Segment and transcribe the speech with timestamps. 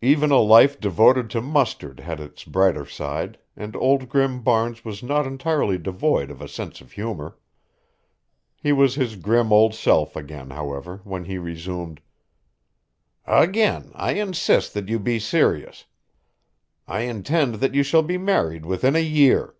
[0.00, 5.02] Even a life devoted to mustard has its brighter side and Old Grim Barnes was
[5.02, 7.36] not entirely devoid of a sense of humor.
[8.56, 12.00] He was his grim old self again, however, when he resumed:
[13.26, 15.84] "Again I insist that you be serious.
[16.86, 19.54] I intend that you shall be married within a year.